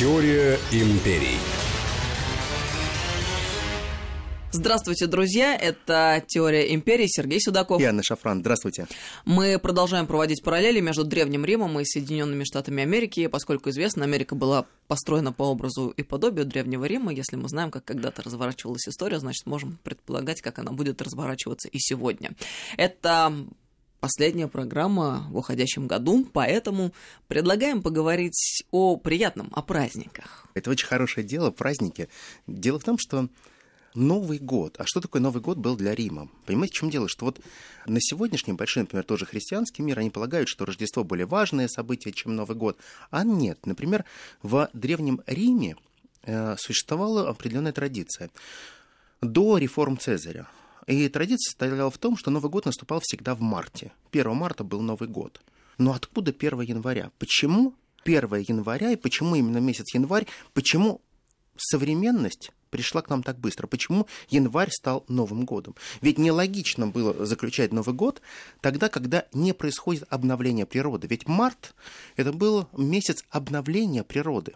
[0.00, 1.36] Теория империй.
[4.50, 5.54] Здравствуйте, друзья.
[5.54, 7.04] Это «Теория империи».
[7.06, 7.82] Сергей Судаков.
[7.82, 8.40] И Анна Шафран.
[8.40, 8.86] Здравствуйте.
[9.26, 14.64] Мы продолжаем проводить параллели между Древним Римом и Соединенными Штатами Америки, поскольку известно, Америка была
[14.88, 17.12] построена по образу и подобию Древнего Рима.
[17.12, 21.78] Если мы знаем, как когда-то разворачивалась история, значит, можем предполагать, как она будет разворачиваться и
[21.78, 22.30] сегодня.
[22.78, 23.34] Это
[24.00, 26.92] последняя программа в уходящем году, поэтому
[27.28, 30.46] предлагаем поговорить о приятном, о праздниках.
[30.54, 32.08] Это очень хорошее дело, праздники.
[32.46, 33.28] Дело в том, что
[33.94, 34.76] Новый год.
[34.78, 36.28] А что такое Новый год был для Рима?
[36.46, 37.08] Понимаете, в чем дело?
[37.08, 37.40] Что вот
[37.86, 42.36] на сегодняшний большой, например, тоже христианский мир, они полагают, что Рождество более важное событие, чем
[42.36, 42.78] Новый год.
[43.10, 43.66] А нет.
[43.66, 44.04] Например,
[44.42, 45.76] в Древнем Риме
[46.22, 48.30] э, существовала определенная традиция.
[49.20, 50.46] До реформ Цезаря.
[50.86, 53.92] И традиция состояла в том, что Новый год наступал всегда в марте.
[54.12, 55.40] 1 марта был Новый год.
[55.78, 57.10] Но откуда 1 января?
[57.18, 60.26] Почему 1 января и почему именно месяц январь?
[60.52, 61.00] Почему
[61.56, 63.66] современность пришла к нам так быстро?
[63.66, 65.74] Почему январь стал Новым годом?
[66.00, 68.20] Ведь нелогично было заключать Новый год
[68.60, 71.06] тогда, когда не происходит обновление природы.
[71.06, 71.74] Ведь март–
[72.16, 74.54] это был месяц обновления природы.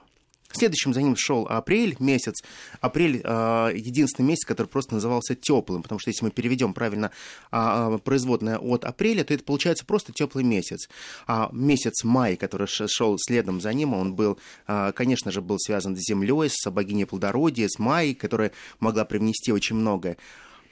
[0.54, 2.42] Следующим за ним шел апрель месяц.
[2.80, 7.10] Апрель э, единственный месяц, который просто назывался теплым, потому что если мы переведем правильно
[7.50, 10.88] э, производное от апреля, то это получается просто теплый месяц.
[11.26, 14.38] А месяц май, который шел следом за ним, он был,
[14.68, 19.52] э, конечно же, был связан с землей, с богиней плодородия, с Майей, которая могла привнести
[19.52, 20.16] очень многое.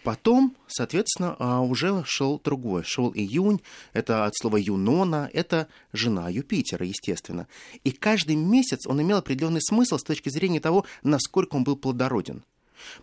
[0.03, 2.83] Потом, соответственно, а, уже шел другой.
[2.84, 3.61] Шел июнь,
[3.92, 7.47] это от слова Юнона, это жена Юпитера, естественно.
[7.84, 12.42] И каждый месяц он имел определенный смысл с точки зрения того, насколько он был плодороден.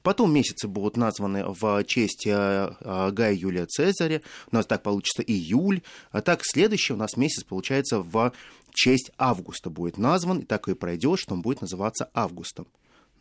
[0.02, 2.31] Потом месяцы будут названы в честь э,
[2.80, 4.22] э, Гая Юлия Цезаря.
[4.52, 5.81] У нас так получится июль.
[6.11, 8.33] А так следующий у нас месяц получается в
[8.73, 10.39] честь Августа будет назван.
[10.39, 12.67] И так и пройдет, что он будет называться Августом.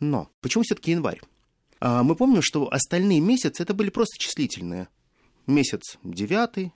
[0.01, 1.21] Но почему все-таки январь?
[1.79, 4.87] А, мы помним, что остальные месяцы это были просто числительные.
[5.47, 6.73] Месяц девятый,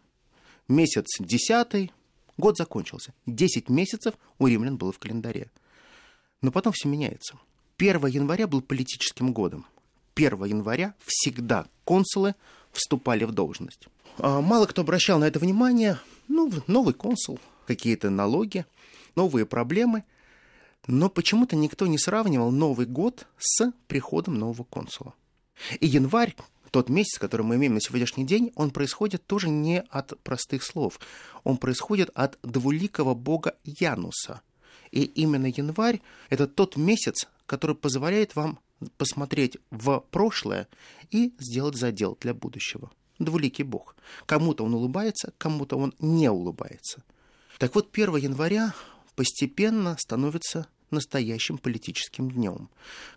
[0.67, 1.91] месяц десятый,
[2.37, 3.13] год закончился.
[3.25, 5.51] Десять месяцев у римлян было в календаре.
[6.41, 7.37] Но потом все меняется.
[7.77, 9.65] 1 января был политическим годом.
[10.15, 12.35] 1 января всегда консулы
[12.71, 13.87] вступали в должность.
[14.17, 15.99] А, мало кто обращал на это внимание.
[16.27, 18.65] Ну, новый консул, какие-то налоги,
[19.15, 20.03] новые проблемы.
[20.87, 25.13] Но почему-то никто не сравнивал Новый год с приходом нового консула.
[25.79, 26.35] И январь,
[26.71, 30.99] тот месяц, который мы имеем на сегодняшний день, он происходит тоже не от простых слов.
[31.43, 34.41] Он происходит от двуликого бога Януса.
[34.91, 38.59] И именно январь– это тот месяц, который позволяет вам
[38.97, 40.67] посмотреть в прошлое
[41.09, 42.91] и сделать задел для будущего.
[43.19, 43.95] Двуликий бог.
[44.25, 47.03] Кому-то он улыбается, кому-то он не улыбается.
[47.59, 48.73] Так вот, 1 января
[49.15, 52.69] постепенно становится настоящим политическим днем,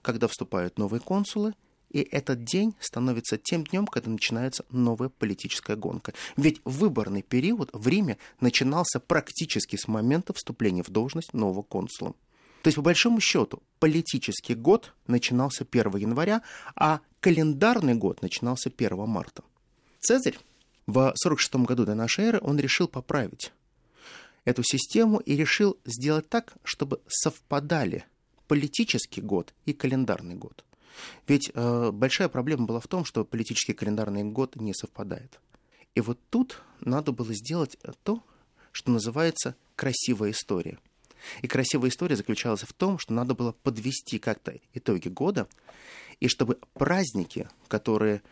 [0.03, 1.55] когда вступают новые консулы,
[1.91, 6.13] и этот день становится тем днем, когда начинается новая политическая гонка.
[6.37, 12.15] Ведь выборный период в Риме начинался практически с момента вступления в должность нового консула.
[12.63, 16.43] То есть, по большому счету, политический год начинался 1 января,
[16.75, 19.45] а календарный год начинался 1 марта.
[20.01, 20.39] Цезарь
[20.87, 23.53] в 46 году до нашей эры он решил поправить
[24.47, 28.07] эту систему и решил сделать так, чтобы совпадали
[28.49, 30.65] политический год и календарный год.
[31.29, 35.41] Ведь э, большая проблема была в том, что политический календарный год не совпадает.
[35.95, 38.23] И вот тут надо было сделать то,
[38.73, 40.79] что называется красивая история.
[41.43, 45.49] И красивая история заключалась в том, что надо было подвести как-то итоги года,
[46.21, 48.23] и чтобы праздники, которые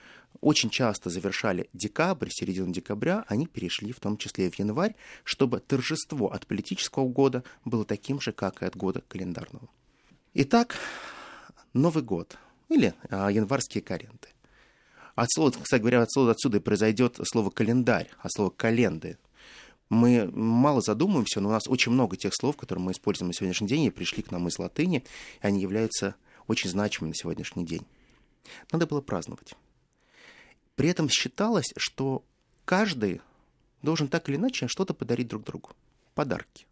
[0.45, 4.95] очень часто завершали декабрь, середину декабря, они перешли в том числе и в январь,
[5.25, 9.69] чтобы торжество от политического года было таким же, как и от года календарного.
[10.35, 10.77] Итак,
[11.73, 12.37] Новый год
[12.69, 14.29] или а, январские каренты.
[15.15, 19.17] От слова, кстати говоря, от слова отсюда и произойдет слово календарь, а слово календы.
[19.89, 23.69] Мы мало задумываемся, но у нас очень много тех слов, которые мы используем на сегодняшний
[23.69, 25.05] день, и пришли к нам из латыни,
[25.41, 26.17] и они являются
[26.49, 27.87] очень значимыми на сегодняшний день.
[28.73, 29.55] Надо было праздновать.
[30.77, 32.25] При этом считалось, что
[32.65, 33.21] каждый
[33.83, 35.71] должен так или иначе что-то подарить друг другу.
[36.15, 36.67] Подарки.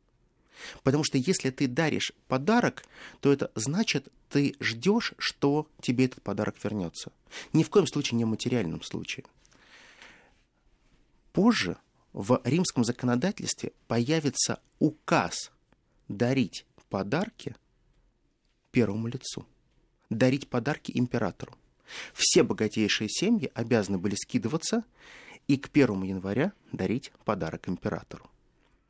[0.82, 2.84] Потому что если ты даришь подарок,
[3.20, 7.12] то это значит, ты ждешь, что тебе этот подарок вернется.
[7.52, 9.24] Ни в коем случае не в материальном случае.
[11.32, 11.76] Позже
[12.12, 15.50] в римском законодательстве появится указ
[16.08, 17.56] дарить подарки
[18.70, 19.46] первому лицу,
[20.10, 21.54] дарить подарки императору.
[22.14, 24.84] Все богатейшие семьи обязаны были скидываться
[25.48, 28.30] и к 1 января дарить подарок императору.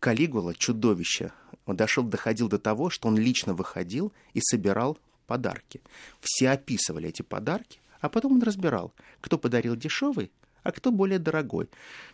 [0.00, 1.32] Калигула, чудовище,
[1.66, 5.80] дошел, доходил до того, что он лично выходил и собирал подарки.
[6.20, 10.30] Все описывали эти подарки, а потом он разбирал, кто подарил дешевый,
[10.62, 11.68] а кто более дорогой.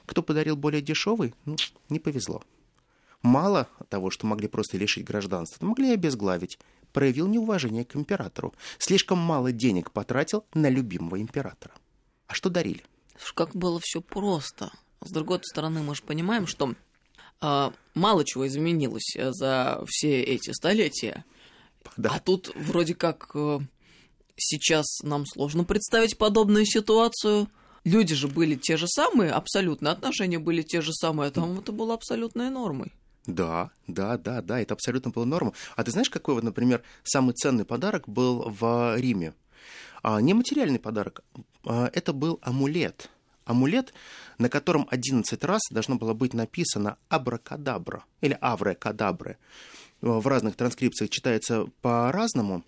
[0.07, 1.57] Кто подарил более дешевый, ну,
[1.89, 2.43] не повезло.
[3.23, 6.59] Мало того, что могли просто лишить гражданства, могли и обезглавить.
[6.93, 8.55] Проявил неуважение к императору.
[8.79, 11.75] Слишком мало денег потратил на любимого императора.
[12.27, 12.83] А что дарили?
[13.35, 14.71] Как было все просто.
[15.01, 16.75] С другой стороны, мы же понимаем, что
[17.41, 21.25] э, мало чего изменилось э, за все эти столетия.
[21.97, 22.11] Да.
[22.15, 23.61] А тут вроде как э,
[24.37, 27.49] сейчас нам сложно представить подобную ситуацию.
[27.85, 31.73] Люди же были те же самые, абсолютно, отношения были те же самые, а там это
[31.73, 32.93] было абсолютной нормой.
[33.29, 35.53] Да, да, да, да, это абсолютно было нормой.
[35.77, 39.35] А ты знаешь, какой вот, например, самый ценный подарок был в Риме?
[40.03, 41.23] А, не материальный подарок,
[41.67, 43.11] а, это был амулет.
[43.45, 43.93] Амулет,
[44.39, 49.37] на котором 11 раз должно было быть написано абракадабра или аврекадабре.
[50.01, 52.65] В разных транскрипциях читается по-разному.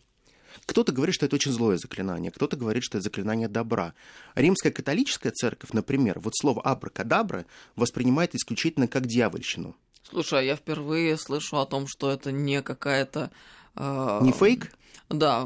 [0.66, 3.94] Кто-то говорит, что это очень злое заклинание, кто-то говорит, что это заклинание добра.
[4.34, 7.46] Римская католическая церковь, например, вот слово абракадабра
[7.76, 9.74] воспринимает исключительно как дьявольщину.
[10.02, 13.30] Слушай, а я впервые слышу о том, что это не какая-то...
[13.76, 14.72] Э, не фейк?
[15.08, 15.40] Да,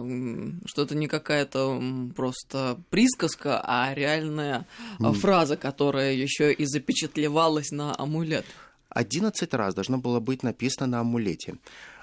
[0.67, 1.83] что это не какая-то
[2.15, 4.67] просто присказка, а реальная
[4.99, 5.15] mm.
[5.15, 8.45] фраза, которая еще и запечатлевалась на амулет.
[8.91, 11.57] 11 раз должно было быть написано на амулете.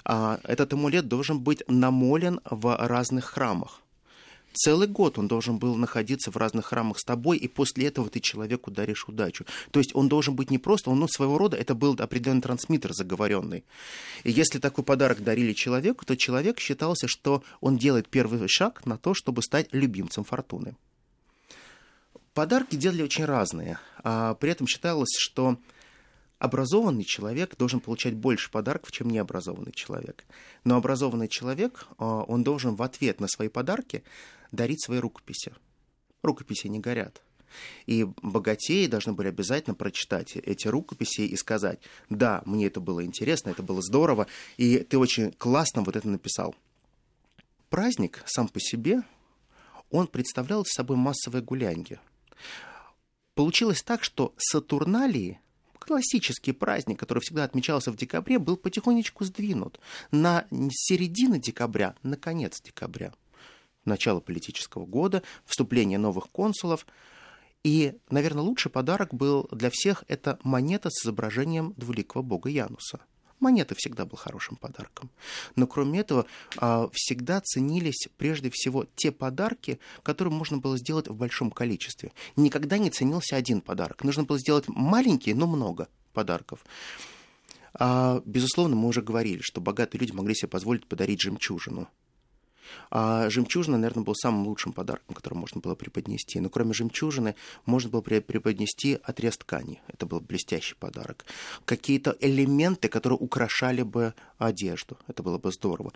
[0.04, 3.81] Этот амулет должен быть намолен в разных храмах.
[4.52, 8.20] Целый год он должен был находиться в разных храмах с тобой, и после этого ты
[8.20, 9.44] человеку даришь удачу.
[9.70, 12.92] То есть он должен быть не просто, он ну, своего рода, это был определенный трансмиттер
[12.92, 13.64] заговоренный.
[14.24, 18.98] И если такой подарок дарили человеку, то человек считался, что он делает первый шаг на
[18.98, 20.76] то, чтобы стать любимцем фортуны.
[22.34, 23.78] Подарки делали очень разные.
[24.02, 25.58] А при этом считалось, что
[26.42, 30.24] образованный человек должен получать больше подарков, чем необразованный человек.
[30.64, 34.02] Но образованный человек, а, он должен в ответ на свои подарки
[34.50, 35.54] дарить свои рукописи.
[36.20, 37.22] Рукописи не горят.
[37.86, 41.78] И богатеи должны были обязательно прочитать эти рукописи и сказать,
[42.10, 46.56] да, мне это было интересно, это было здорово, и ты очень классно вот это написал.
[47.70, 49.02] Праздник сам по себе,
[49.90, 52.00] он представлял собой массовое гулянье.
[53.34, 55.38] Получилось так, что Сатурналии–
[55.84, 59.80] классический праздник, который всегда отмечался в декабре, был потихонечку сдвинут
[60.10, 63.12] на середину декабря, на конец декабря.
[63.84, 66.86] Начало политического года, вступление новых консулов.
[67.64, 73.00] И, наверное, лучший подарок был для всех это монета с изображением двуликого бога Януса–
[73.42, 75.10] Монета всегда был хорошим подарком.
[75.56, 81.16] Но кроме этого, а, всегда ценились прежде всего те подарки, которые можно было сделать в
[81.16, 82.12] большом количестве.
[82.36, 84.04] Никогда не ценился один подарок.
[84.04, 86.64] Нужно было сделать маленькие, но много подарков.
[87.74, 91.88] А, безусловно, мы уже говорили, что богатые люди могли себе позволить подарить жемчужину.
[92.90, 96.40] А жемчужина, наверное, был самым лучшим подарком, который можно было преподнести.
[96.40, 97.34] Но кроме жемчужины
[97.66, 99.80] можно было преподнести отрез ткани.
[99.88, 101.24] Это был блестящий подарок.
[101.64, 104.98] Какие-то элементы, которые украшали бы одежду.
[105.06, 105.92] Это было бы здорово.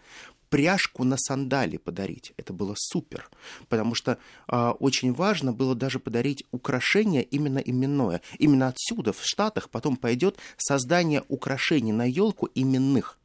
[0.49, 2.33] Пряжку на сандали подарить.
[2.37, 3.29] Это было супер.
[3.69, 8.21] Потому что а, очень важно было даже подарить украшение именно именное.
[8.39, 13.19] Именно отсюда, в Штатах, потом пойдет создание украшений на елку именных.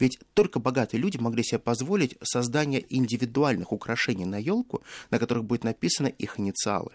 [0.00, 5.62] Ведь только богатые люди могли себе позволить создание индивидуальных украшений на елку, на которых будет
[5.62, 6.92] написано их инициалы.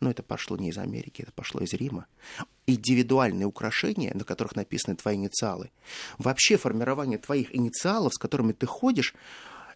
[0.00, 2.06] Но это пошло не из Америки, это пошло из Рима.
[2.66, 5.70] Индивидуальные украшения, на которых написаны твои инициалы.
[6.16, 9.14] Вообще формирование твоих инициалов, с которыми ты ходишь,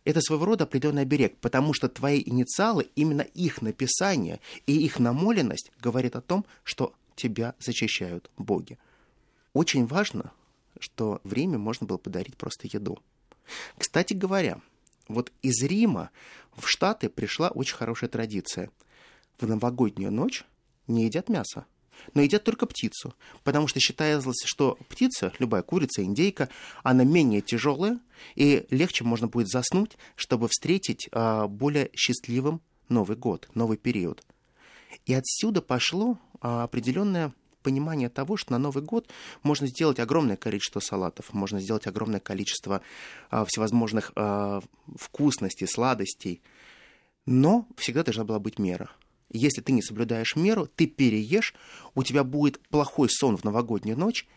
[0.04, 5.71] это своего рода определенный оберег, потому что твои инициалы, именно их написание и их намоленность
[5.80, 8.78] говорит о том, что тебя защищают боги.
[9.52, 10.33] Очень важно
[10.81, 12.99] что в Риме можно было подарить просто еду.
[13.78, 14.61] Кстати говоря,
[15.09, 16.11] вот из Рима
[16.57, 18.71] в Штаты пришла очень хорошая традиция.
[19.38, 20.45] В новогоднюю ночь
[20.87, 21.66] не едят мясо,
[22.14, 26.49] но едят только птицу, потому что считалось, что птица, любая курица, индейка,
[26.83, 27.99] она менее тяжелая,
[28.35, 34.23] и легче можно будет заснуть, чтобы встретить а, более счастливым Новый год, новый период.
[35.07, 37.33] И отсюда пошло а, определенное
[37.64, 39.09] понимание того, что на Новый год
[39.42, 42.83] можно сделать огромное количество салатов, можно сделать огромное количество
[43.30, 44.62] а, всевозможных а,
[44.97, 46.40] вкусностей, сладостей,
[47.26, 48.90] но всегда должна была быть мера.
[49.30, 51.54] Если ты не соблюдаешь меру, ты переешь,
[51.97, 54.28] у тебя будет плохой сон в новогоднюю ночь,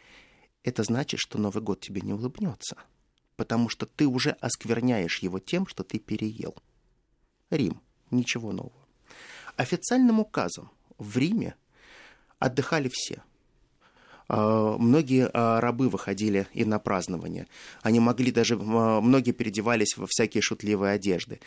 [0.63, 2.77] это значит, что Новый год тебе не улыбнется,
[3.35, 6.55] потому что ты уже оскверняешь его тем, что ты переел.
[7.51, 7.79] Рим.
[8.09, 8.87] Ничего нового.
[9.57, 11.55] Официальным указом в Риме
[12.39, 13.23] отдыхали все.
[14.29, 17.47] А, многие а, рабы выходили и на празднование.
[17.81, 21.39] Они могли даже, а, многие переодевались во всякие шутливые одежды.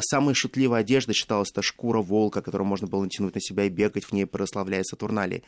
[0.00, 4.04] Самой шутливой одеждой считалась это шкура волка, которую можно было натянуть на себя и бегать
[4.04, 5.42] в ней, прославляя Сатурналии.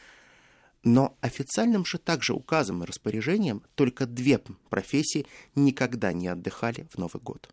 [0.83, 7.21] Но официальным же также указом и распоряжением только две профессии никогда не отдыхали в Новый
[7.21, 7.51] год.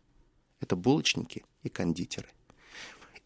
[0.60, 2.28] Это булочники и кондитеры.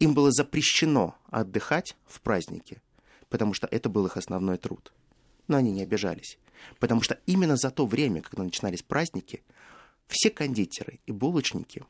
[0.01, 2.83] Им было запрещено отдыхать в праздники,
[3.33, 4.93] потому что это был их основной труд–
[5.49, 6.39] но они не обижались.
[6.79, 9.43] Потому что именно за то время, когда начинались праздники,
[10.07, 11.85] все кондитеры и булочники,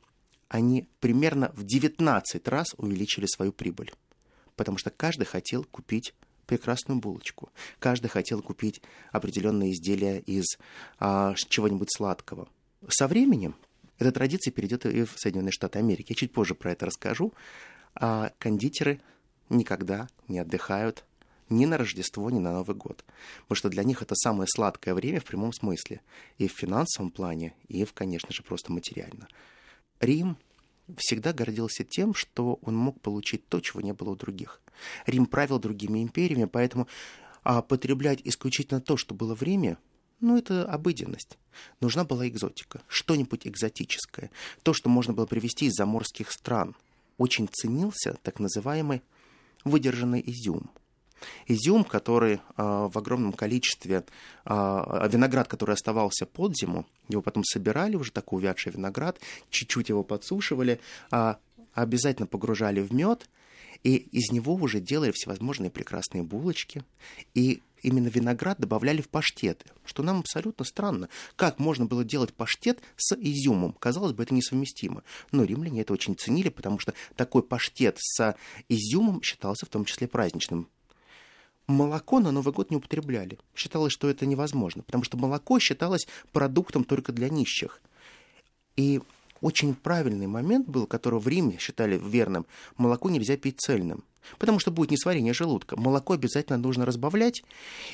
[0.49, 3.93] они примерно в 19 раз увеличили свою прибыль.
[4.57, 6.15] Потому что каждый хотел купить
[6.47, 7.51] прекрасную булочку.
[7.79, 10.45] Каждый хотел купить определенные изделия из
[10.99, 12.49] а, чего-нибудь сладкого.
[12.89, 13.55] Со временем
[13.99, 16.07] эта традиция перейдет и в Соединенные Штаты Америки.
[16.11, 17.33] Я чуть позже про это расскажу.
[17.95, 19.01] А кондитеры
[19.49, 21.05] никогда не отдыхают
[21.53, 23.05] ни на Рождество, ни на Новый год.
[23.43, 26.01] Потому что для них это самое сладкое время в прямом смысле.
[26.39, 29.29] И в финансовом плане, и, в, конечно же, просто материально.
[30.01, 30.37] Рим
[30.97, 34.61] всегда гордился тем, что он мог получить то, чего не было у других.
[35.07, 36.89] Рим правил другими империями, поэтому
[37.45, 39.77] а потреблять исключительно то, что было в Риме,
[40.21, 41.39] ну, это обыденность.
[41.81, 44.31] Нужна была экзотика, что-нибудь экзотическое.
[44.63, 46.77] То, что можно было привезти из заморских стран.
[47.19, 49.03] Очень ценился так называемый
[49.65, 50.71] выдержанный изюм–
[51.47, 54.05] Изюм, который а, в огромном количестве,
[54.45, 59.19] а, виноград, который оставался под зиму, его потом собирали, уже такой увядший виноград,
[59.51, 61.39] чуть-чуть его подсушивали, а,
[61.75, 63.29] обязательно погружали в мед,
[63.83, 66.85] и из него уже делали всевозможные прекрасные булочки.
[67.35, 71.09] И именно виноград добавляли в паштеты, что нам абсолютно странно.
[71.37, 73.73] Как можно было делать паштет с изюмом?
[73.73, 75.03] Казалось бы, это несовместимо.
[75.33, 78.37] Но римляне это очень ценили, потому что такой паштет с
[78.69, 80.69] изюмом считался в том числе праздничным
[81.73, 83.39] молоко на Новый год не употребляли.
[83.55, 87.81] Считалось, что это невозможно, потому что молоко считалось продуктом только для нищих.
[88.77, 89.01] И
[89.41, 94.05] очень правильный момент был, который в Риме считали верным, молоко нельзя пить цельным.
[94.39, 95.77] Потому что будет несварение желудка.
[95.77, 97.43] Молоко обязательно нужно разбавлять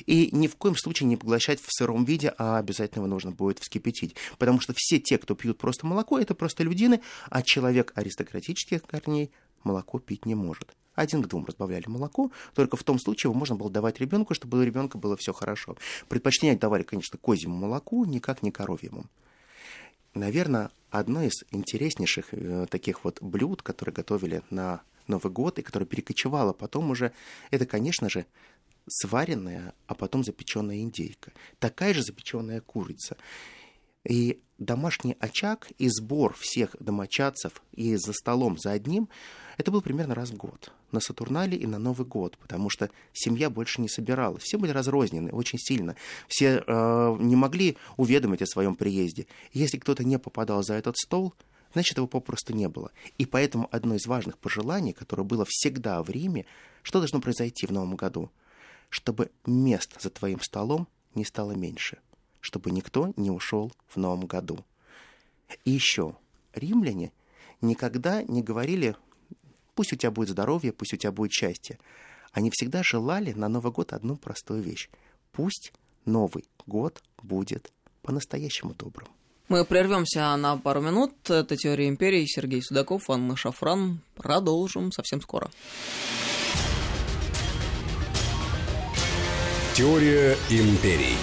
[0.05, 3.57] и ни в коем случае не поглощать в сыром виде, а обязательно его нужно будет
[3.57, 4.15] вскипятить.
[4.37, 9.31] Потому что все те, кто пьют просто молоко, это просто людины, а человек аристократических корней
[9.63, 13.55] молоко пить не может один к двум разбавляли молоко, только в том случае его можно
[13.55, 15.77] было давать ребенку, чтобы у ребенка было все хорошо.
[16.07, 19.05] Предпочтение давали, конечно, козьему молоку, никак не коровьему.
[20.13, 25.85] Наверное, одно из интереснейших э, таких вот блюд, которые готовили на Новый год и которое
[25.85, 27.13] перекочевало потом уже,
[27.51, 28.25] это, конечно же,
[28.87, 31.31] сваренная, а потом запеченная индейка.
[31.59, 33.17] Такая же запеченная курица.
[34.03, 39.09] И домашний очаг и сбор всех домочадцев и за столом за одним,
[39.57, 40.71] это был примерно раз в год.
[40.91, 44.43] На Сатурнале и на Новый год, потому что семья больше не собиралась.
[44.43, 45.95] Все были разрознены очень сильно.
[46.27, 49.27] Все э, не могли уведомить о своем приезде.
[49.53, 51.33] Если кто-то не попадал за этот стол,
[51.73, 52.91] значит, его попросту не было.
[53.17, 56.45] И поэтому одно из важных пожеланий, которое было всегда в Риме,
[56.81, 58.31] что должно произойти в Новом году?
[58.89, 61.97] Чтобы мест за твоим столом не стало меньше–
[62.41, 64.65] чтобы никто не ушел в новом году.
[65.65, 66.15] И еще,
[66.53, 67.11] римляне
[67.61, 68.95] никогда не говорили,
[69.75, 71.79] пусть у тебя будет здоровье, пусть у тебя будет счастье.
[72.31, 74.89] Они всегда желали на Новый год одну простую вещь.
[75.31, 75.73] Пусть
[76.05, 79.07] Новый год будет по-настоящему добрым.
[79.47, 81.11] Мы прервемся на пару минут.
[81.27, 82.23] Это «Теория империи».
[82.27, 84.01] Сергей Судаков, Анна Шафран.
[84.15, 85.49] Продолжим совсем скоро.
[89.73, 91.15] Теория империй.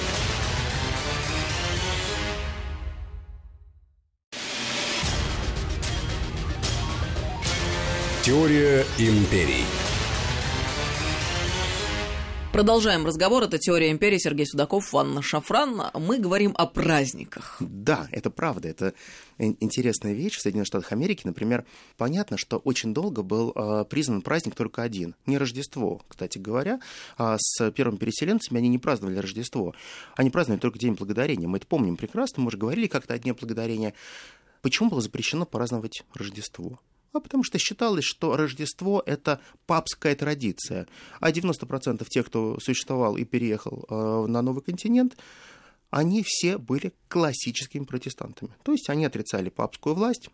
[8.27, 9.65] Теория империй.
[12.53, 13.45] Продолжаем разговор.
[13.45, 14.19] Это «Теория империи».
[14.19, 15.81] Сергей Судаков, Анна Шафран.
[15.95, 17.59] Мы говорим о праздниках.
[17.61, 18.67] Да, это правда.
[18.67, 18.95] Это
[19.39, 20.39] интересная вещь.
[20.39, 21.67] В Соединенных Штатах Америки, например,
[21.97, 25.15] понятно, что очень долго был э, признан праздник только один.
[25.27, 26.81] Не Рождество, кстати говоря.
[27.19, 29.73] А с первыми переселенцами они не праздновали Рождество.
[30.17, 31.47] Они праздновали только День Благодарения.
[31.47, 32.43] Мы это помним прекрасно.
[32.43, 33.95] Мы уже говорили как-то о Дне Благодарения.
[34.63, 36.81] Почему было запрещено праздновать Рождество?
[37.17, 40.87] А потому что считалось, что Рождество– это папская традиция,
[41.21, 45.17] а 90% тех, кто существовал и переехал э, на новый континент,
[45.91, 48.51] они все были классическими протестантами.
[48.63, 50.29] То есть они отрицали папскую власть,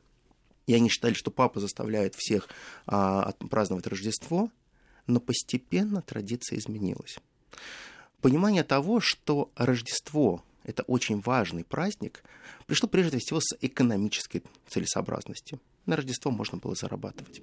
[0.66, 2.48] и они считали, что папа заставляет всех
[2.86, 4.50] а, праздновать Рождество,
[5.06, 7.18] но постепенно традиция изменилась.
[8.20, 12.22] Понимание того, что Рождество– это очень важный праздник,
[12.66, 17.42] пришло прежде всего с экономической целесообразности– на Рождество можно было зарабатывать.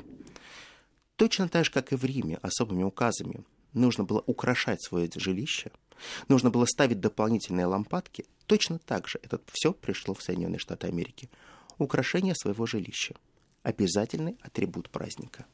[1.16, 3.44] Точно так же, как и в Риме, особыми указами
[3.74, 5.72] нужно было украшать свое жилище,
[6.28, 11.30] нужно было ставить дополнительные лампадки, точно так же это все пришло в Соединенные Штаты Америки.
[11.78, 13.16] Украшение своего жилища.
[13.64, 15.46] Обязательный атрибут праздника.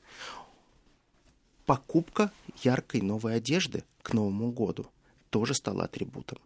[1.66, 2.32] Покупка
[2.64, 4.88] яркой новой одежды к Новому году
[5.32, 6.38] тоже стала атрибутом.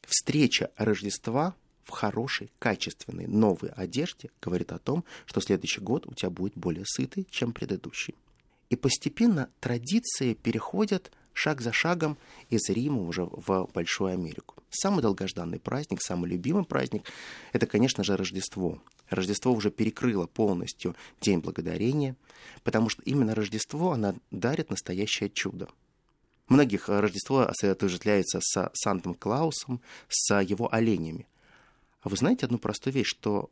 [0.00, 1.54] Встреча Рождества
[1.90, 6.84] в хорошей, качественной, новой одежде говорит о том, что следующий год у тебя будет более
[6.86, 8.14] сытый, чем предыдущий.
[8.70, 12.18] И постепенно традиции переходят шаг за шагом
[12.48, 14.56] из Рима уже в Большую Америку.
[14.70, 17.04] Самый долгожданный праздник, самый любимый праздник–
[17.52, 18.80] это, конечно же, Рождество.
[19.08, 22.16] Рождество уже перекрыло полностью День Благодарения,
[22.62, 25.68] потому что именно Рождество, она дарит настоящее чудо.
[26.48, 31.26] Многих Рождество отождествляется с Сантом-Клаусом, с его оленями.
[32.02, 33.50] А вы знаете одну простую вещь, что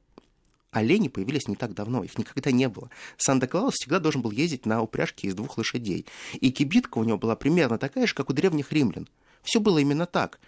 [0.70, 2.90] олени появились не так давно, их никогда не было.
[3.16, 6.06] Санта-Клаус всегда должен был ездить на упряжке из двух лошадей.
[6.34, 9.08] И кибитка у него была примерно такая же, как у древних римлян.
[9.42, 10.40] Все было именно так.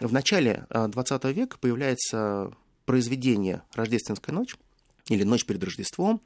[0.00, 2.52] В начале 20 а, века появляется
[2.84, 4.56] произведение «Рождественская ночь»
[5.08, 6.20] или «Ночь перед Рождеством»,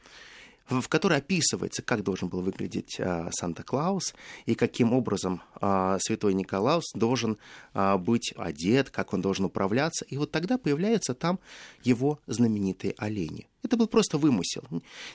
[0.71, 4.15] в которой описывается, как должен был выглядеть а, Санта-Клаус
[4.47, 7.39] и каким образом а, святой Николаус должен
[7.75, 10.05] а, быть одет, как он должен управляться.
[10.05, 11.41] И вот тогда появляются там
[11.83, 13.49] его знаменитые олени.
[13.63, 14.63] Это был просто вымысел.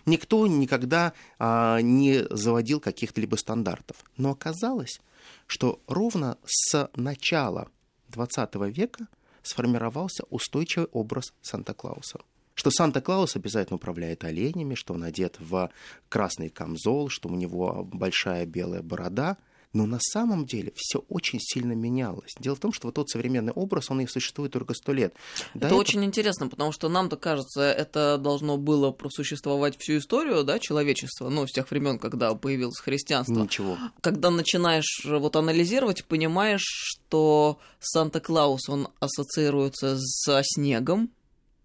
[0.06, 3.98] Никто никогда а, не заводил каких-то либо стандартов.
[4.18, 5.00] Но оказалось,
[5.48, 7.70] что ровно с начала
[8.10, 9.08] XX века
[9.42, 12.20] сформировался устойчивый образ Санта-Клауса
[12.56, 15.70] что Санта-Клаус обязательно управляет оленями, что он одет в
[16.10, 19.38] красный камзол, что у него большая белая борода.
[19.74, 22.32] Но на самом деле все очень сильно менялось.
[22.40, 25.14] Дело в том, что вот тот современный образ, он и существует только сто лет.
[25.54, 25.80] До это этого...
[25.82, 31.46] очень интересно, потому что нам-то кажется, это должно было просуществовать всю историю да, человечества, ну,
[31.46, 33.34] с тех времен, когда появилось христианство.
[33.34, 33.78] Ничего.
[34.00, 41.12] Когда начинаешь вот анализировать, понимаешь, что Санта-Клаус, он ассоциируется со снегом,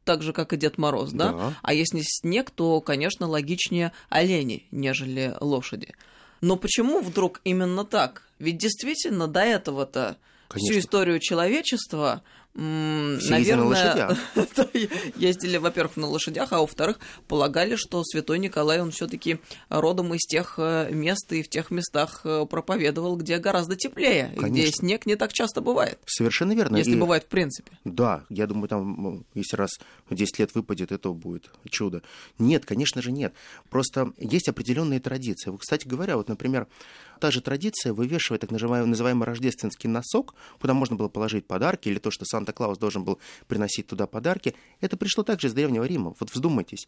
[0.05, 1.33] так же, как и Дед Мороз, да?
[1.33, 1.55] да?
[1.63, 5.95] А если снег, то, конечно, логичнее олени, нежели лошади.
[6.41, 8.23] Но почему вдруг именно так?
[8.39, 10.17] Ведь действительно до этого-то
[10.55, 12.23] всю историю человечества
[12.55, 14.17] наверное,
[15.17, 20.55] ездили, во-первых, на лошадях, а во-вторых, полагали, что святой Николай, он все-таки родом из тех
[20.59, 24.49] э, мест и в тех местах э, проповедовал, где гораздо теплее, Конечно.
[24.49, 25.99] где снег не так часто бывает.
[26.07, 26.77] Совершенно верно.
[26.77, 27.01] Если и...
[27.01, 27.79] бывает в принципе.
[27.85, 29.71] Да, я думаю, там, если раз
[30.11, 32.03] 10 лет выпадет, это будет чудо.
[32.39, 33.33] Нет, конечно же нет.
[33.69, 35.57] Просто есть определенные традиции.
[35.57, 36.67] Кстати говоря, вот, например,
[37.21, 41.99] та же традиция вывешивать так называемый, называемый рождественский носок, куда можно было положить подарки, или
[41.99, 46.15] то, что Санта-Клаус должен был приносить туда подарки, это пришло также из Древнего Рима.
[46.19, 46.87] Вот вздумайтесь,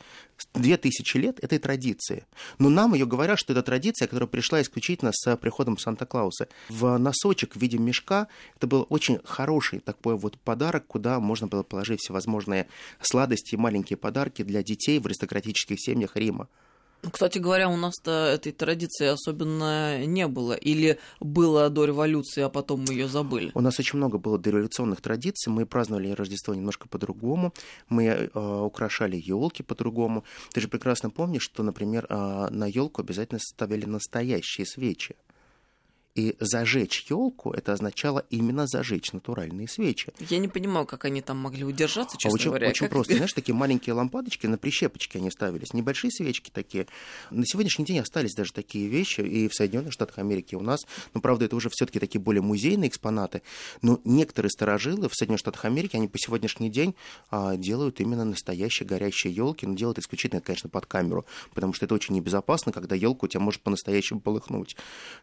[0.54, 2.24] две тысячи лет этой традиции.
[2.58, 6.48] Но нам ее говорят, что это традиция, которая пришла исключительно с приходом Санта-Клауса.
[6.68, 11.62] В носочек в виде мешка это был очень хороший такой вот подарок, куда можно было
[11.62, 12.68] положить всевозможные
[13.00, 16.48] сладости и маленькие подарки для детей в аристократических семьях Рима.
[17.10, 20.52] Кстати говоря, у нас-то этой традиции особенно не было.
[20.52, 23.50] Или было до революции, а потом мы ее забыли?
[23.54, 25.52] У нас очень много было дореволюционных традиций.
[25.52, 27.52] Мы праздновали Рождество немножко по-другому.
[27.88, 30.24] Мы э, украшали елки по-другому.
[30.52, 35.16] Ты же прекрасно помнишь, что, например, э, на елку обязательно ставили настоящие свечи.
[36.14, 40.12] И зажечь елку это означало именно зажечь натуральные свечи.
[40.28, 42.68] Я не понимаю, как они там могли удержаться, честно а очень, говоря.
[42.68, 42.90] Очень как...
[42.90, 43.14] просто.
[43.14, 45.72] Знаешь, такие маленькие лампадочки на прищепочке они ставились.
[45.72, 46.86] Небольшие свечки такие.
[47.30, 50.80] На сегодняшний день остались даже такие вещи и в Соединенных Штатах Америки у нас.
[51.14, 53.40] Но, правда, это уже все-таки такие более музейные экспонаты.
[53.80, 56.94] Но некоторые сторожилы в Соединенных Штатах Америки, они по сегодняшний день
[57.30, 59.66] а, делают именно настоящие горящие елки.
[59.66, 61.24] Но делают исключительно, конечно, под камеру.
[61.54, 64.76] Потому что это очень небезопасно, когда елка у тебя может по-настоящему полыхнуть.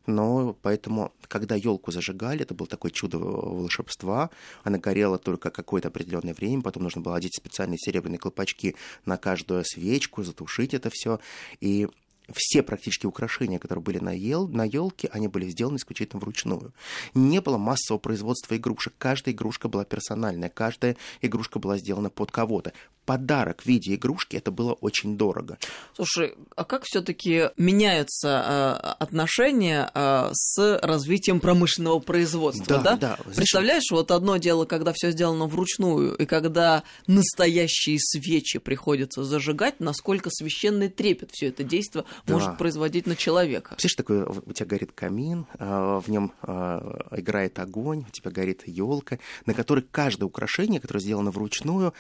[0.08, 4.30] Но поэтому Поэтому, когда елку зажигали, это было такое чудо волшебства.
[4.64, 9.66] Она горела только какое-то определенное время, потом нужно было одеть специальные серебряные колпачки на каждую
[9.66, 11.20] свечку, затушить это все.
[11.60, 11.90] И
[12.34, 16.74] все практически украшения, которые были на, ел, на елке, они были сделаны исключительно вручную.
[17.14, 18.94] Не было массового производства игрушек.
[18.98, 22.72] Каждая игрушка была персональная, каждая игрушка была сделана под кого-то.
[23.10, 25.58] Подарок в виде игрушки это было очень дорого.
[25.96, 32.78] Слушай, а как все-таки меняются э, отношения э, с развитием промышленного производства?
[32.78, 32.98] Да, да.
[32.98, 33.18] да.
[33.36, 40.30] Представляешь, вот одно дело, когда все сделано вручную, и когда настоящие свечи приходится зажигать, насколько
[40.32, 42.34] священный трепет все это действие да.
[42.36, 43.74] может производить на человека.
[43.76, 49.18] Представляешь, такой, у тебя горит камин, а, в нем играет огонь, у тебя горит елка,
[49.48, 51.96] на которой каждое украшение, которое сделано вручную,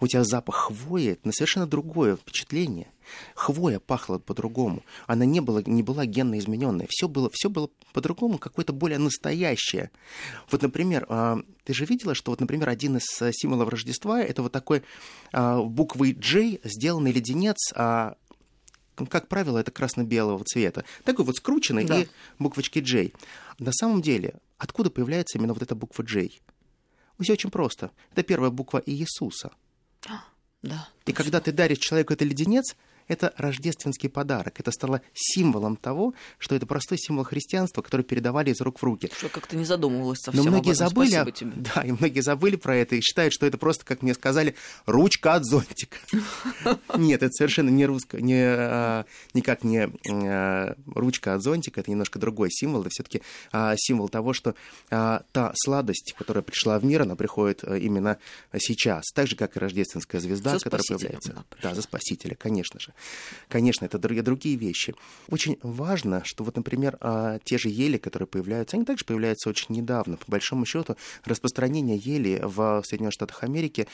[0.00, 2.88] у тебя запах хвои, это совершенно другое впечатление.
[3.34, 4.82] Хвоя пахла по-другому.
[5.06, 6.86] Она не была, не была генно измененная.
[6.88, 9.90] Все было, все было по-другому, какое-то более настоящее.
[10.50, 14.42] Вот, например, а, ты же видела, что, вот, например, один из э, символов Рождества это
[14.42, 14.82] вот такой
[15.32, 18.16] а, буквой J сделанный леденец а,
[19.08, 20.84] как правило, это красно-белого цвета.
[21.04, 22.00] Такой вот скрученный да.
[22.00, 22.06] и
[22.38, 23.12] буквочки J.
[23.58, 26.28] На самом деле, откуда появляется именно вот эта буква J?
[27.20, 27.90] Все очень просто.
[28.12, 29.52] Это первая буква Иисуса.
[30.62, 30.88] Да.
[31.06, 32.76] И когда ты даришь человеку этот леденец,
[33.10, 34.60] это рождественский подарок.
[34.60, 39.10] Это стало символом того, что это простой символ христианства, который передавали из рук в руки.
[39.16, 40.88] Что как-то не задумывалась совсем Но многие об этом.
[40.88, 41.52] забыли, Спасибо тебе.
[41.74, 44.54] да, и многие забыли про это и считают, что это просто, как мне сказали,
[44.86, 45.96] ручка от зонтика.
[46.96, 52.20] Нет, это совершенно не русская, не, а, никак не а, ручка от зонтика, это немножко
[52.20, 54.54] другой символ, это все-таки а, символ того, что
[54.88, 58.18] та сладость, которая пришла в мир, она приходит именно
[58.58, 61.44] сейчас, так же, как и рождественская звезда, которая появляется.
[61.62, 62.92] Да, за спасителя, конечно же.
[63.48, 64.94] Конечно, это другие вещи.
[65.28, 69.74] Очень важно, что вот, например, а, те же ели, которые появляются, они также появляются очень
[69.74, 70.16] недавно.
[70.16, 73.86] По большому счету, распространение ели в Соединенных Штатах Америки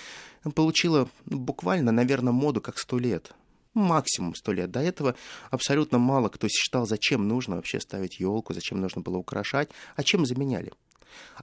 [0.55, 3.33] получило буквально, наверное, моду как сто лет
[3.77, 4.71] максимум сто лет.
[4.71, 5.15] До этого
[5.51, 10.27] абсолютно мало кто считал, зачем нужно вообще ставить елку, зачем нужно было украшать, а чем
[10.27, 10.73] заменяли.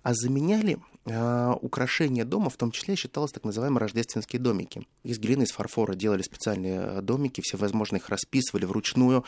[0.01, 4.87] А заменяли э, украшения дома, в том числе считалось так называемые рождественские домики.
[5.03, 9.25] Из глины, из фарфора делали специальные э, домики, все возможно их расписывали вручную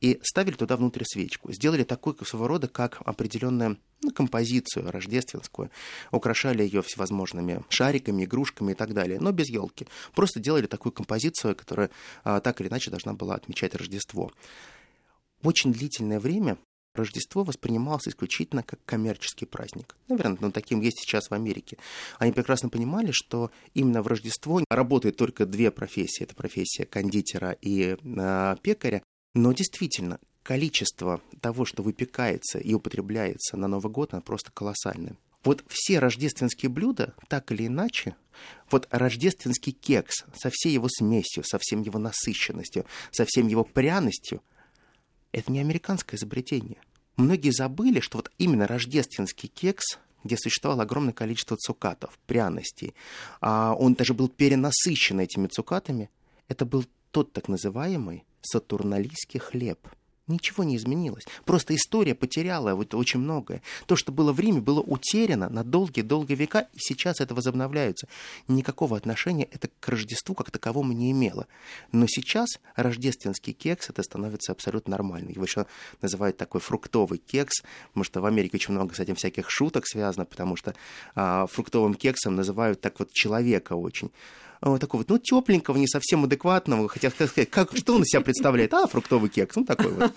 [0.00, 1.52] и ставили туда внутрь свечку.
[1.52, 5.70] Сделали такой своего рода, как определенную ну, композицию рождественскую.
[6.12, 9.86] Украшали ее всевозможными шариками, игрушками и так далее, но без елки.
[10.14, 11.90] Просто делали такую композицию, которая
[12.22, 14.30] а, так или иначе должна была отмечать Рождество.
[15.42, 16.58] Очень длительное время
[16.98, 19.96] Рождество воспринималось исключительно как коммерческий праздник.
[20.08, 21.78] Наверное, ну, таким есть сейчас в Америке.
[22.18, 26.24] Они прекрасно понимали, что именно в Рождество работают только две профессии.
[26.24, 29.02] Это профессия кондитера и э, пекаря.
[29.34, 35.16] Но действительно, количество того, что выпекается и употребляется на Новый год, оно просто колоссальное.
[35.44, 38.16] Вот все рождественские блюда, так или иначе,
[38.70, 44.42] вот рождественский кекс со всей его смесью, со всем его насыщенностью, со всем его пряностью,
[45.32, 46.78] это не американское изобретение.
[47.18, 52.94] Многие забыли, что вот именно рождественский кекс, где существовало огромное количество цукатов, пряностей,
[53.40, 56.10] а он даже был перенасыщен этими цукатами,
[56.46, 59.80] это был тот так называемый сатурналийский хлеб–
[60.28, 61.24] Ничего не изменилось.
[61.44, 63.62] Просто история потеряла вот очень многое.
[63.86, 68.08] То, что было в Риме, было утеряно на долгие-долгие века, и сейчас это возобновляется.
[68.46, 71.46] Никакого отношения это к Рождеству как таковому не имело.
[71.92, 75.32] Но сейчас рождественский кекс это становится абсолютно нормальным.
[75.32, 75.66] Его еще
[76.02, 80.26] называют такой фруктовый кекс, потому что в Америке очень много с этим всяких шуток связано,
[80.26, 80.74] потому что
[81.14, 84.10] а, фруктовым кексом называют так вот человека очень
[84.60, 88.74] такого вот, ну, тепленького, не совсем адекватного, хотя сказать, как, что он из себя представляет?
[88.74, 90.12] А, фруктовый кекс, ну, такой вот,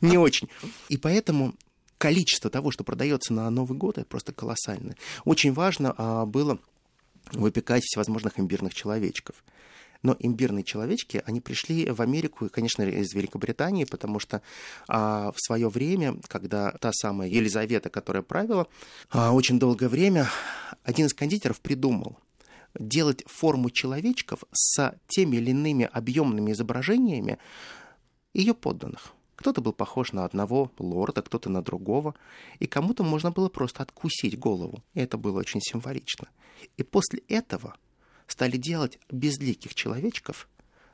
[0.00, 0.48] не очень.
[0.88, 1.54] И поэтому
[1.98, 4.96] количество того, что продается на Новый год, это просто колоссальное.
[5.24, 6.58] Очень важно а, было
[7.32, 9.36] выпекать всевозможных имбирных человечков.
[10.02, 14.42] Но имбирные человечки, они пришли в Америку, конечно, из Великобритании, потому что
[14.86, 18.66] а, в свое время, когда та самая Елизавета, которая правила,
[19.08, 20.28] а, очень долгое время,
[20.82, 22.18] один из кондитеров придумал,
[22.78, 27.38] делать форму человечков с теми или иными объемными изображениями
[28.32, 29.12] ее подданных.
[29.36, 32.14] Кто-то был похож на одного лорда, кто-то на другого,
[32.60, 36.28] и кому-то можно было просто откусить голову, и это было очень символично.
[36.76, 37.76] И после этого
[38.26, 40.48] стали делать безликих человечков,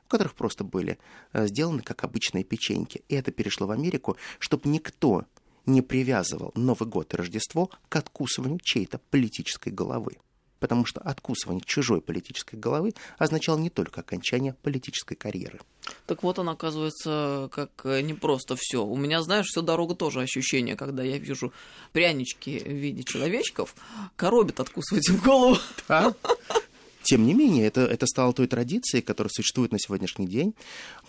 [0.06, 0.98] у которых просто были
[1.32, 3.04] э, сделаны как обычные печеньки.
[3.08, 5.26] И это перешло в Америку, чтобы никто
[5.66, 10.16] не привязывал Новый год и Рождество к откусыванию чьей-то политической головы
[10.60, 15.60] потому что откусывание чужой политической головы означало не только окончание политической карьеры.
[16.06, 18.84] Так вот он, оказывается, как э, не просто все.
[18.84, 21.52] У меня, знаешь, всю дорогу тоже ощущение, когда я вижу
[21.92, 23.74] прянички в виде человечков,
[24.16, 25.56] коробит откусывать им голову.
[25.88, 26.14] Да?
[27.02, 30.54] Тем не менее, это, это стало той традицией, которая существует на сегодняшний день.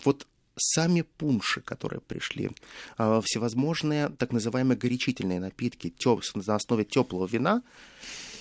[0.05, 0.25] Вот
[0.61, 2.51] сами пунши, которые пришли,
[2.97, 7.63] а, всевозможные так называемые горячительные напитки тёп, на основе теплого вина,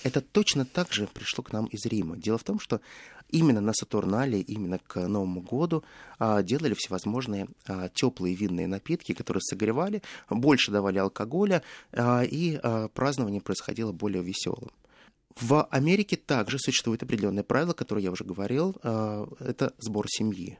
[0.03, 2.17] это точно так же пришло к нам из Рима.
[2.17, 2.81] Дело в том, что
[3.29, 5.83] именно на Сатурнале, именно к Новому году
[6.19, 12.59] а, делали всевозможные а, теплые винные напитки, которые согревали, больше давали алкоголя, и
[12.93, 14.71] празднование происходило более веселым.
[15.39, 20.59] В Америке также существует определенное правило, которое я уже говорил, это сбор семьи.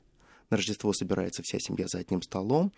[0.51, 2.71] На Рождество собирается вся семья за одним столом.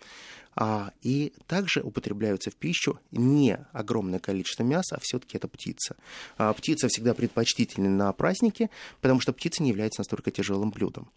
[0.54, 5.96] А, и также употребляются в пищу не огромное количество мяса, а все-таки это птица.
[6.38, 11.10] А, птица всегда предпочтительна на празднике, потому что птица не является настолько тяжелым блюдом.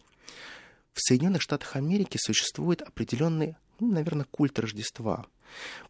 [0.92, 5.26] В Соединенных Штатах Америки существует определенный, ну, наверное, культ Рождества.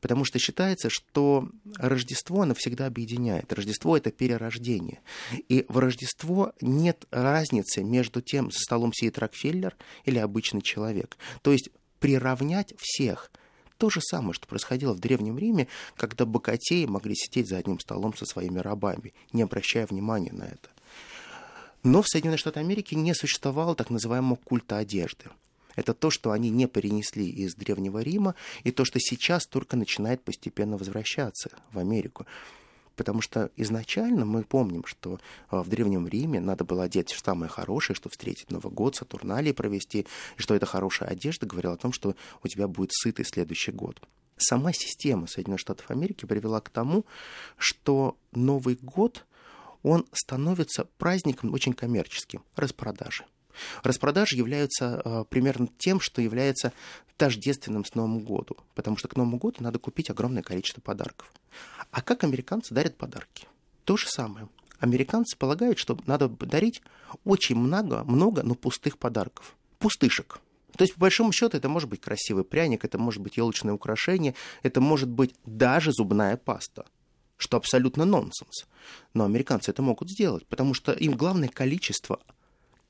[0.00, 3.52] Потому что считается, что Рождество, оно всегда объединяет.
[3.52, 5.00] Рождество— это перерождение.
[5.48, 11.16] И в Рождество нет разницы между тем, за столом сидит Рокфеллер или обычный человек.
[11.42, 13.30] То есть приравнять всех—
[13.78, 18.14] то же самое, что происходило в Древнем Риме, когда богатеи могли сидеть за одним столом
[18.16, 20.68] со своими рабами, не обращая внимания на это.
[21.84, 25.26] Но в Соединенных Штатах Америки не существовало так называемого культа одежды.
[25.78, 30.20] Это то, что они не перенесли из Древнего Рима, и то, что сейчас только начинает
[30.24, 32.26] постепенно возвращаться в Америку.
[32.96, 37.94] Потому что изначально мы помним, что а, в Древнем Риме надо было одеть самое хорошее,
[37.94, 40.00] чтобы встретить Новый год, Сатурналии провести,
[40.36, 44.02] и что эта хорошая одежда говорила о том, что у тебя будет сытый следующий год.
[44.36, 47.06] Сама система Соединенных Штатов Америки привела к тому,
[47.56, 49.26] что Новый год,
[49.84, 53.26] он становится праздником очень коммерческим, распродажи.
[53.82, 56.72] Распродажи являются э, примерно тем, что является
[57.16, 61.32] тождественным с Новым году, потому что к Новому году надо купить огромное количество подарков.
[61.90, 63.46] А как американцы дарят подарки?
[63.84, 64.48] То же самое.
[64.78, 66.82] Американцы полагают, что надо дарить
[67.24, 69.56] очень много, много, но пустых подарков.
[69.78, 70.40] Пустышек.
[70.76, 74.34] То есть, по большому счету, это может быть красивый пряник, это может быть елочное украшение,
[74.62, 76.84] это может быть даже зубная паста
[77.38, 78.66] что абсолютно нонсенс.
[79.14, 82.20] Но американцы это могут сделать, потому что им главное количество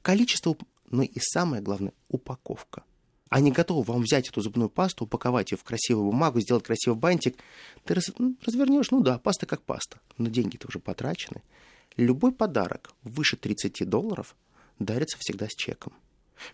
[0.08, 0.56] количество,
[0.88, 2.82] но и самое главное, упаковка.
[3.28, 7.36] Они готовы вам взять эту зубную пасту, упаковать ее в красивую бумагу, сделать красивый бантик.
[7.84, 11.42] Ты раз, ну, развернешь, ну да, паста как паста, но деньги-то уже потрачены.
[11.98, 14.34] Любой подарок выше 30 долларов
[14.78, 15.92] дарится всегда с чеком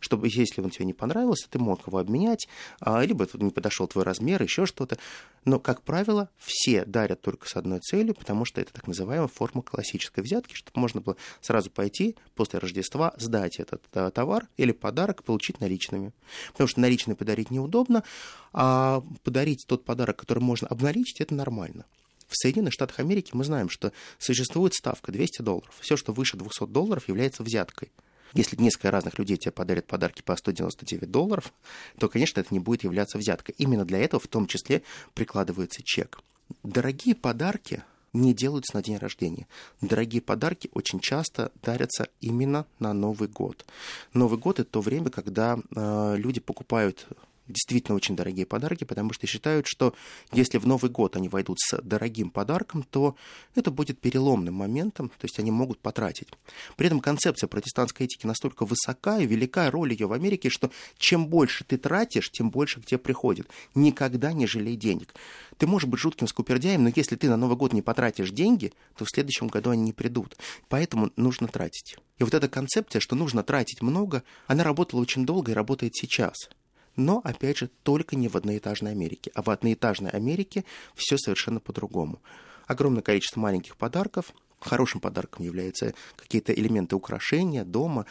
[0.00, 2.48] чтобы, если он тебе не понравился, ты мог его обменять,
[2.80, 4.98] а, либо не подошел твой размер, еще что-то.
[5.44, 9.62] Но, как правило, все дарят только с одной целью, потому что это так называемая форма
[9.62, 15.22] классической взятки, чтобы можно было сразу пойти после Рождества, сдать этот а, товар или подарок,
[15.24, 16.12] получить наличными.
[16.52, 18.04] Потому что наличные подарить неудобно,
[18.52, 21.84] а подарить тот подарок, который можно обналичить, это нормально.
[22.28, 25.74] В Соединенных Штатах Америки мы знаем, что существует ставка 200 долларов.
[25.80, 27.92] Все, что выше 200 долларов, является взяткой.
[28.34, 31.52] Если несколько разных людей тебе подарят подарки по 199 долларов,
[31.98, 33.54] то, конечно, это не будет являться взяткой.
[33.58, 34.82] Именно для этого в том числе
[35.14, 36.20] прикладывается чек.
[36.62, 39.46] Дорогие подарки не делаются на день рождения.
[39.80, 43.64] Дорогие подарки очень часто дарятся именно на Новый год.
[44.12, 47.06] Новый год это то время, когда э, люди покупают
[47.48, 49.94] действительно очень дорогие подарки, потому что считают, что
[50.32, 53.16] если в Новый год они войдут с дорогим подарком, то
[53.54, 56.28] это будет переломным моментом, то есть они могут потратить.
[56.76, 61.26] При этом концепция протестантской этики настолько высока и велика роль ее в Америке, что чем
[61.26, 63.48] больше ты тратишь, тем больше к тебе приходит.
[63.74, 65.14] Никогда не жалей денег.
[65.58, 69.04] Ты можешь быть жутким скупердяем, но если ты на Новый год не потратишь деньги, то
[69.04, 70.36] в следующем году они не придут.
[70.68, 71.96] Поэтому нужно тратить.
[72.18, 76.48] И вот эта концепция, что нужно тратить много, она работала очень долго и работает сейчас.
[76.96, 79.30] Но, опять же, только не в одноэтажной Америке.
[79.34, 82.20] А в одноэтажной Америке все совершенно по-другому.
[82.66, 84.32] Огромное количество маленьких подарков.
[84.60, 88.06] Хорошим подарком являются какие-то элементы украшения дома.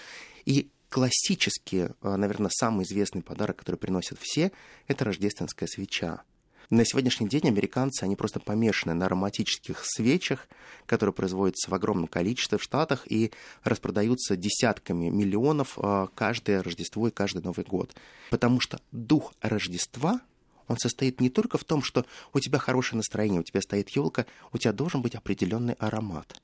[0.46, 4.52] И классический, а, наверное, самый известный подарок, который приносят все,
[4.88, 6.24] это рождественская свеча.
[6.74, 10.48] На сегодняшний день американцы, они просто помешаны на ароматических свечах,
[10.88, 13.32] которые производятся в огромном количестве в Штатах и
[13.64, 17.96] распродаются десятками миллионов а, каждое Рождество и каждый Новый год.
[18.32, 20.20] Потому что дух Рождества
[20.68, 24.26] он состоит не только в том, что у тебя хорошее настроение, у тебя стоит елка,
[24.52, 26.42] у тебя должен быть определенный аромат.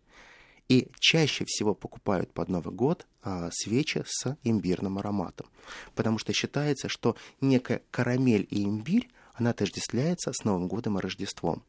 [0.68, 5.48] И чаще всего покупают под Новый год а, свечи с имбирным ароматом.
[5.96, 9.10] Потому что считается, что некая карамель и имбирь
[9.40, 11.64] она отождествляется с Новым годом и Рождеством.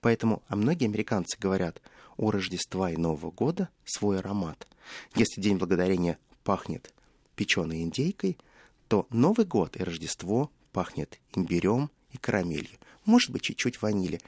[0.00, 1.80] Поэтому а многие американцы говорят,
[2.16, 4.66] у Рождества и Нового года свой аромат.
[5.14, 6.92] Если День Благодарения пахнет
[7.34, 8.38] печеной индейкой,
[8.88, 12.78] то Новый год и Рождество пахнет имбирем и карамелью.
[13.04, 14.20] Может быть, чуть-чуть ванили.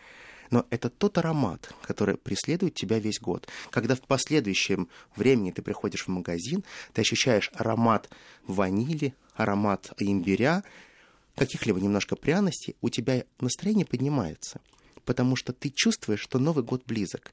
[0.50, 3.48] Но это тот аромат, который преследует тебя весь год.
[3.70, 8.08] Когда в последующем времени ты приходишь в магазин, ты ощущаешь аромат
[8.46, 10.62] ванили, аромат имбиря,
[11.36, 14.60] каких-либо немножко пряностей, у тебя настроение поднимается,
[15.04, 17.32] потому что ты чувствуешь, что Новый год близок.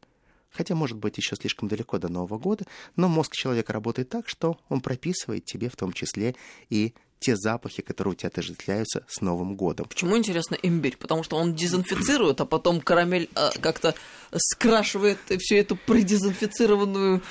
[0.51, 4.59] Хотя, может быть, еще слишком далеко до Нового года, но мозг человека работает так, что
[4.69, 6.35] он прописывает тебе в том числе
[6.69, 9.87] и те запахи, которые у тебя отождествляются с Новым годом.
[9.87, 10.97] Почему, интересно, имбирь?
[10.97, 13.95] Потому что он дезинфицирует, а потом карамель а, как-то
[14.35, 17.21] скрашивает всю эту предезинфицированную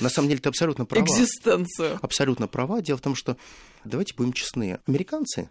[0.00, 1.04] На самом деле ты абсолютно права.
[1.06, 1.98] экзистенцию.
[2.02, 2.82] Абсолютно права.
[2.82, 3.38] Дело в том, что,
[3.86, 5.50] давайте будем честны, американцы,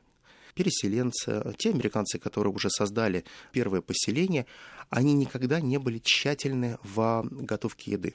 [0.54, 4.46] переселенцы, те американцы, которые уже создали первое поселение,
[4.90, 8.14] они никогда не были тщательны в готовке еды.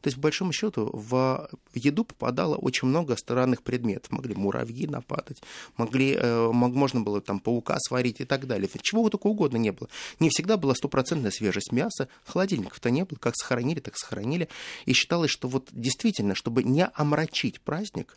[0.00, 4.12] То есть, по большому счету, в еду попадало очень много странных предметов.
[4.12, 5.42] Могли муравьи нападать,
[5.76, 8.70] могли, э, можно было там паука сварить и так далее.
[8.80, 9.88] Чего только угодно не было.
[10.20, 14.48] Не всегда была стопроцентная свежесть мяса, холодильников-то не было, как сохранили, так сохранили.
[14.86, 18.16] И считалось, что вот действительно, чтобы не омрачить праздник,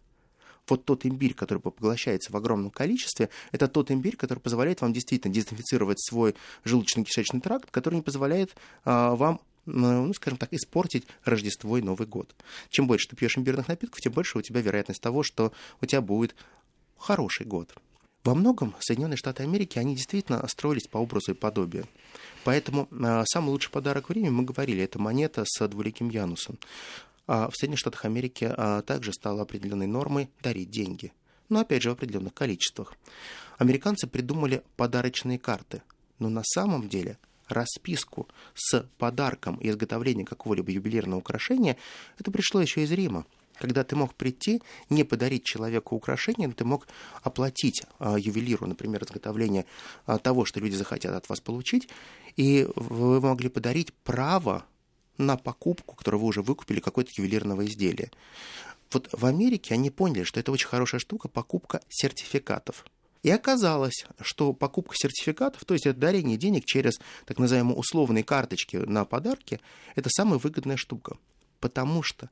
[0.71, 5.33] вот тот имбирь, который поглощается в огромном количестве, это тот имбирь, который позволяет вам действительно
[5.33, 8.55] дезинфицировать свой желудочно-кишечный тракт, который не позволяет
[8.85, 12.35] а, вам ну, скажем так, испортить Рождество и Новый год.
[12.69, 16.01] Чем больше ты пьешь имбирных напитков, тем больше у тебя вероятность того, что у тебя
[16.01, 16.35] будет
[16.97, 17.75] хороший год.
[18.23, 21.87] Во многом Соединенные Штаты Америки, они действительно строились по образу и подобию.
[22.43, 26.57] Поэтому а, самый лучший подарок в Риме, мы говорили, это монета с двуликим Янусом.
[27.33, 31.13] А в Соединенных Штатах Америки а, также стало определенной нормой дарить деньги.
[31.47, 32.93] Но опять же в определенных количествах.
[33.57, 35.81] Американцы придумали подарочные карты.
[36.19, 37.17] Но на самом деле
[37.47, 41.77] расписку с подарком и изготовлением какого-либо ювелирного украшения,
[42.19, 43.25] это пришло еще из Рима.
[43.55, 46.85] Когда ты мог прийти, не подарить человеку украшение, но ты мог
[47.23, 49.65] оплатить а, ювелиру, например, изготовление
[50.05, 51.87] а, того, что люди захотят от вас получить,
[52.35, 54.65] и вы могли подарить право
[55.21, 58.11] на покупку, которую вы уже выкупили, какое-то ювелирного изделия.
[58.91, 62.85] Вот в Америке они поняли, что это очень хорошая штука, покупка сертификатов.
[63.23, 68.77] И оказалось, что покупка сертификатов, то есть это дарение денег через так называемые условные карточки
[68.77, 69.59] на подарки,
[69.95, 71.17] это самая выгодная штука.
[71.59, 72.29] Потому что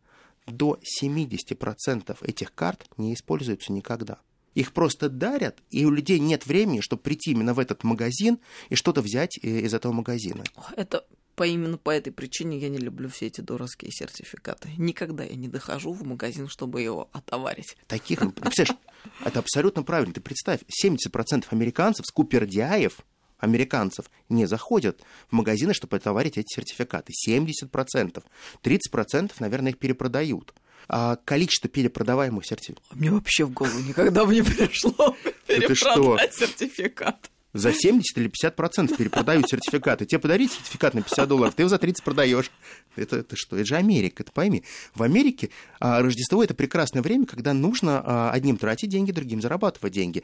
[0.48, 4.18] до 70% этих карт не используются никогда.
[4.56, 8.76] Их просто дарят, и у людей нет времени, чтобы прийти именно в этот магазин и
[8.76, 10.44] что-то взять э, из этого магазина.
[10.76, 11.06] Это
[11.40, 14.72] по именно по этой причине я не люблю все эти дурацкие сертификаты.
[14.78, 17.78] Никогда я не дохожу в магазин, чтобы его отоварить.
[17.88, 18.78] Таких, ну, представляешь,
[19.24, 20.14] это абсолютно правильно.
[20.14, 23.06] Ты представь, 70% американцев, скупердяев,
[23.38, 25.00] американцев, не заходят
[25.30, 27.14] в магазины, чтобы отоварить эти сертификаты.
[27.26, 28.22] 70%.
[28.62, 30.54] 30%, наверное, их перепродают.
[30.90, 32.98] А количество перепродаваемых сертификатов...
[32.98, 35.16] Мне вообще в голову никогда бы не пришло
[35.48, 37.32] перепродать сертификат.
[37.54, 40.06] За 70 или 50 процентов перепродают сертификаты.
[40.06, 42.52] Тебе подарить сертификат на 50 долларов, ты его за 30 продаешь.
[42.96, 43.56] Это, это что?
[43.56, 44.64] Это же Америка, это пойми.
[44.94, 49.94] В Америке а, Рождество это прекрасное время, когда нужно а, одним тратить деньги, другим зарабатывать
[49.94, 50.24] деньги.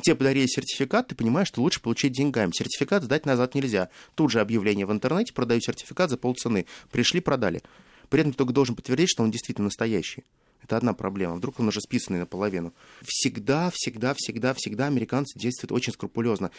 [0.00, 2.50] Тебе подарили сертификат, ты понимаешь, что лучше получить деньгами.
[2.52, 3.88] Сертификат сдать назад нельзя.
[4.16, 6.66] Тут же объявление в интернете, продаю сертификат за полцены.
[6.90, 7.62] Пришли, продали.
[8.08, 10.24] При этом ты только должен подтвердить, что он действительно настоящий.
[10.64, 11.36] Это одна проблема.
[11.36, 12.72] Вдруг он уже списанный наполовину.
[13.02, 16.50] Всегда, всегда, всегда, всегда американцы действуют очень скрупулезно.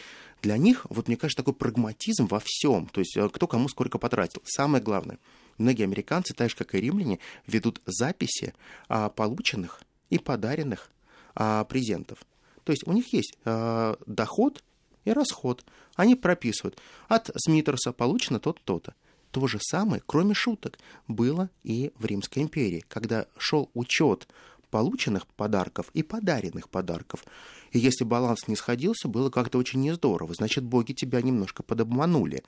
[0.42, 2.86] Для них, вот мне кажется, такой прагматизм во всем.
[2.86, 4.42] То есть э, кто кому сколько потратил.
[4.44, 5.18] Самое главное.
[5.58, 8.54] Многие американцы, так же как и римляне, ведут записи
[8.88, 10.90] а, полученных и подаренных
[11.34, 12.18] а, презентов.
[12.64, 14.62] То есть у них есть а, доход
[15.04, 15.64] и расход.
[15.94, 16.78] Они прописывают.
[17.08, 18.94] От Смитерса получено то-то, то-то.
[19.36, 24.28] То же самое, кроме шуток, было и в Римской империи, когда шел учет
[24.70, 27.22] полученных подарков и подаренных подарков.
[27.70, 30.32] И если баланс не сходился, было как-то очень нездорово.
[30.32, 32.44] Значит, боги тебя немножко подобманули.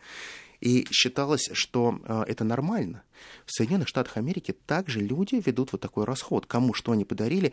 [0.60, 3.02] И считалось, что э, это нормально.
[3.46, 6.46] В Соединенных Штатах Америки также люди ведут вот такой расход.
[6.46, 7.52] Кому что они подарили,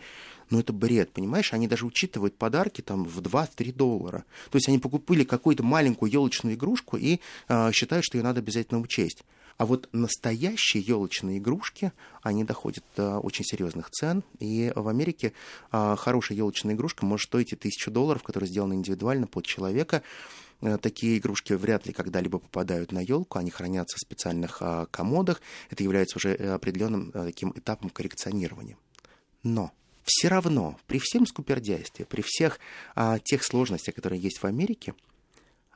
[0.49, 1.53] ну это бред, понимаешь?
[1.53, 4.25] Они даже учитывают подарки там в 2-3 доллара.
[4.49, 8.79] То есть они покупили какую-то маленькую елочную игрушку и э, считают, что ее надо обязательно
[8.79, 9.23] учесть.
[9.57, 14.23] А вот настоящие елочные игрушки, они доходят до очень серьезных цен.
[14.39, 15.31] И в Америке
[15.71, 20.03] а, хорошая елочная игрушка может стоить и тысячу долларов, которая сделана индивидуально под человека.
[20.61, 25.41] Э, Такие игрушки вряд ли когда-либо попадают на елку, они хранятся в специальных а, комодах.
[25.69, 28.77] Это является уже э, определенным а, таким этапом коррекционирования.
[29.43, 29.71] Но
[30.03, 32.59] все равно, при всем скупердяйстве, при всех
[32.95, 34.93] а, тех сложностях, которые есть в Америке,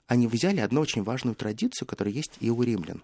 [0.07, 3.03] они взяли одну очень важную традицию, которая есть и у римлян.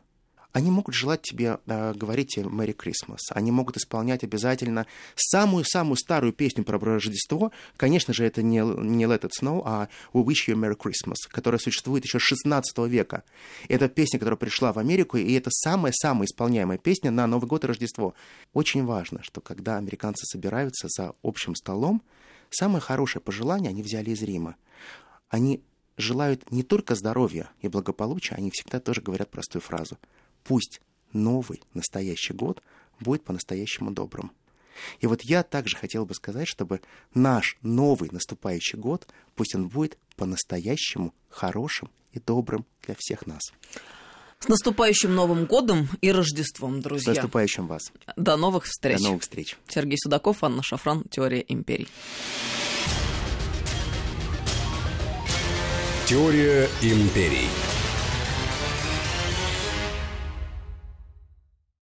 [0.55, 3.17] Они могут желать тебе э, говорить «Merry Christmas».
[3.31, 7.51] Они могут исполнять обязательно самую-самую старую песню про Рождество.
[7.75, 11.15] Конечно же, это не, не Let It Snow, а We Wish You a Merry Christmas,
[11.27, 13.25] которая существует еще с 16 века.
[13.67, 17.67] Это песня, которая пришла в Америку, и это самая-самая исполняемая песня на Новый год и
[17.67, 18.13] Рождество.
[18.53, 22.01] Очень важно, что когда американцы собираются за общим столом,
[22.49, 24.55] самое хорошее пожелание они взяли из Рима.
[25.27, 25.61] Они
[25.97, 29.97] желают не только здоровья и благополучия, они всегда тоже говорят простую фразу–
[30.45, 30.79] пусть
[31.11, 32.61] новый настоящий год
[32.99, 34.31] будет по-настоящему добрым.
[34.99, 36.81] И вот я также хотел бы сказать, чтобы
[37.13, 43.41] наш новый наступающий год, пусть он будет по-настоящему хорошим и добрым для всех нас.
[44.39, 47.13] С наступающим Новым годом и Рождеством, друзья.
[47.13, 47.91] С наступающим вас.
[48.15, 48.97] До новых встреч.
[48.97, 49.57] До новых встреч.
[49.67, 51.87] Сергей Судаков, Анна Шафран, Теория империй.
[56.07, 57.49] Теория империй.